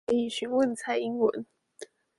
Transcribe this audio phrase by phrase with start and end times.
[0.07, 1.45] 可以詢問蔡英文